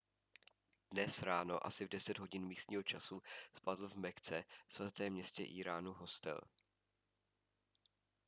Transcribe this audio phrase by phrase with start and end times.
[0.91, 3.21] dnes ráno asi v 10 hodin místního času
[3.55, 6.41] spadl v mekce svatém městě islámu hostel